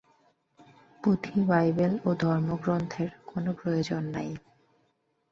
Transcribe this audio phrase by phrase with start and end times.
[1.01, 4.29] পুঁথি, বাইবেল ও ধর্মগ্রন্থের কোন প্রয়োজন নাই।